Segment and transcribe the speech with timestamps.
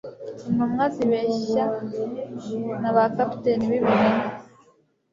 [0.49, 1.63] Intumwa zibeshya
[2.81, 4.25] na ba capitaine b'ibinyoma